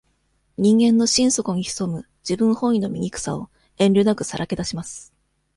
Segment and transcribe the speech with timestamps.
[0.57, 5.13] 人間の心底に潜む、自分本位の醜さを、遠慮なくさらけ出します。